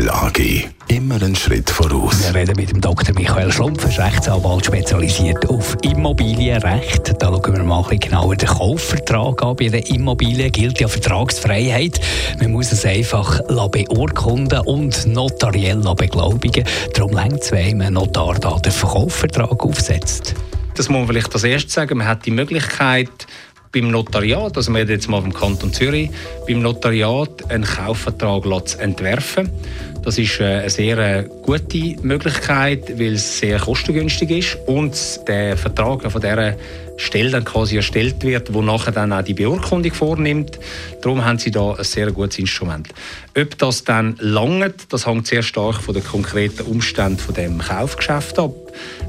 [0.00, 0.64] Göbel AG.
[0.88, 2.24] Immer einen Schritt voraus.
[2.24, 3.14] Wir reden mit dem Dr.
[3.14, 7.20] Michael Schlumpf, ist Rechtsanwalt spezialisiert auf Immobilienrecht.
[7.20, 9.56] Da schauen wir mal ein bisschen genauer den Kaufvertrag an.
[9.56, 12.00] Bei der Immobilie gilt ja Vertragsfreiheit.
[12.40, 16.64] Man muss es einfach beurkunden und notariell beglaubigen.
[16.94, 20.34] Darum längt es, wenn ein Notar da den Kaufvertrag aufsetzt.
[20.76, 21.98] Das muss man vielleicht als erstes sagen.
[21.98, 23.10] Man hat die Möglichkeit,
[23.72, 26.10] beim Notariat, also wir jetzt mal vom Kanton Zürich,
[26.46, 29.48] beim Notariat einen Kaufvertrag entwerfen.
[30.02, 34.96] Das ist äh, eine sehr äh, gute Möglichkeit, weil es sehr kostengünstig ist und
[35.28, 36.54] der Vertrag von dieser
[37.00, 40.58] Stelle dann quasi erstellt wird, wo nachher dann auch die Beurkundung vornimmt.
[41.00, 42.88] Darum haben sie da ein sehr gutes Instrument.
[43.38, 48.38] Ob das dann langt, das hängt sehr stark von den konkreten Umständen von dem Kaufgeschäft
[48.38, 48.52] ab.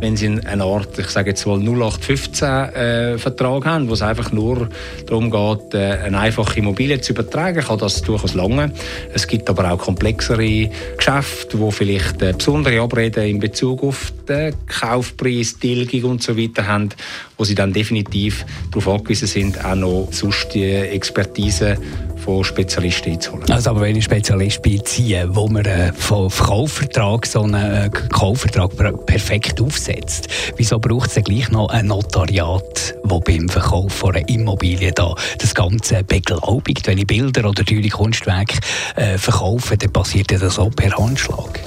[0.00, 3.18] Wenn Sie eine Art, ich sage jetzt mal 0815 äh,
[3.64, 4.68] haben, wo es einfach nur
[5.06, 8.72] darum geht, äh, eine einfache Immobilie zu übertragen, kann das durchaus lange.
[9.14, 14.54] Es gibt aber auch komplexere Geschäfte, wo vielleicht äh, besondere Abreden in Bezug auf den
[14.66, 16.90] Kaufpreis, Tilgung und so weiter haben,
[17.36, 21.76] wo sie dann definitiv darauf angewiesen sind, auch noch sonst die Expertise
[22.26, 23.50] von Spezialisten einzuholen.
[23.50, 29.60] Also aber wenn ich Spezialist beziehe, wo man äh, Kaufvertrag so einen äh, Kaufvertrag perfekt
[29.60, 34.90] aufsetzt, wieso braucht es dann gleich noch ein Notariat, das beim Verkauf von einer Immobilie
[34.90, 36.88] da das Ganze beglaubigt?
[36.88, 38.58] Wenn ich Bilder oder teure Kunstwerke
[38.96, 41.60] äh, verkaufe, dann passiert das auch per Handschlag.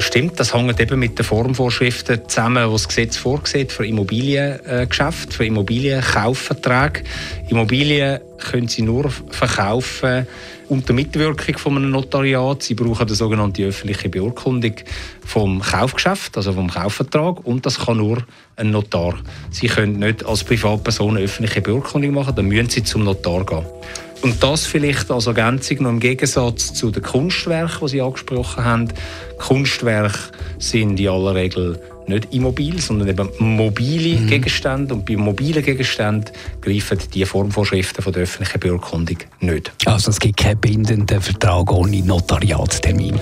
[0.00, 5.30] Das stimmt, das hängt eben mit den Formvorschriften zusammen, die das Gesetz vorsieht für Immobiliengeschäfte,
[5.30, 7.02] für Immobilienkaufverträge.
[7.50, 10.26] Immobilien können Sie nur verkaufen
[10.70, 12.62] unter Mitwirkung von einem Notariat.
[12.62, 14.72] Sie brauchen die sogenannte öffentliche Beurkundung
[15.22, 18.22] vom Kaufgeschäft, also vom Kaufvertrag, und das kann nur
[18.56, 19.18] ein Notar.
[19.50, 23.66] Sie können nicht als Privatperson eine öffentliche Beurkundung machen, dann müssen Sie zum Notar gehen.
[24.22, 28.88] Und das vielleicht als Ergänzung noch im Gegensatz zu den Kunstwerken, die Sie angesprochen haben.
[29.38, 30.18] Kunstwerke
[30.58, 34.26] sind in aller Regel nicht immobil, sondern eben mobile mhm.
[34.26, 34.94] Gegenstände.
[34.94, 39.72] Und bei mobilen Gegenständen greifen die Formvorschriften von der öffentlichen Beurkundung nicht.
[39.86, 43.18] Also es gibt keinen bindenden Vertrag ohne Notariatstermin?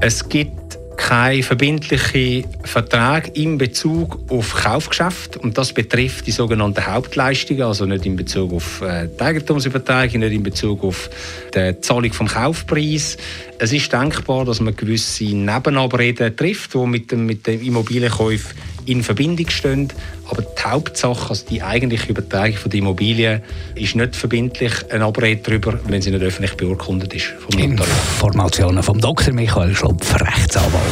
[0.00, 0.63] Es gibt
[1.04, 8.06] keine verbindlichen Verträge in Bezug auf Kaufgeschäft und das betrifft die sogenannten Hauptleistungen, also nicht
[8.06, 11.10] in Bezug auf äh, die Eigentumsübertragung, nicht in Bezug auf
[11.54, 13.18] die Zahlung vom Kaufpreis.
[13.58, 19.02] Es ist denkbar, dass man gewisse Nebenabreden trifft, die mit dem, mit dem Immobilienkäufen in
[19.02, 19.88] Verbindung stehen.
[20.28, 23.42] Aber die Hauptsache, also die eigentliche Übertragung von der Immobilie,
[23.74, 27.26] ist nicht verbindlich ein Abrede darüber, wenn sie nicht öffentlich beurkundet ist.
[27.48, 29.34] Vom Informationen vom Dr.
[29.34, 30.83] Michael Schlopf, Rechtsanwalt.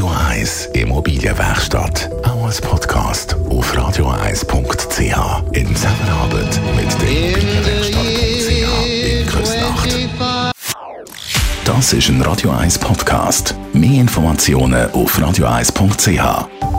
[0.00, 2.08] Radio 1 Immobilienwerkstatt.
[2.22, 5.52] Auch als Podcast auf radio1.ch.
[5.52, 10.08] In Zusammenarbeit mit der Immobilienwerkstatt.ch in Küsnacht.
[11.66, 13.54] Das ist ein Radio 1 Podcast.
[13.74, 16.69] Mehr Informationen auf radio1.ch.